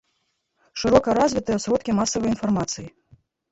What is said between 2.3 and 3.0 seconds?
інфармацыі.